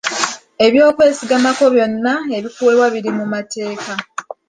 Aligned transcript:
Eby'okwesigamako 0.65 1.65
byonna 1.73 2.13
ebikuweebwa 2.37 2.87
biri 2.93 3.09
mu 3.17 3.25
mateeka. 3.33 3.91